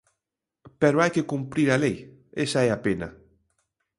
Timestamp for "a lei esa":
1.71-2.59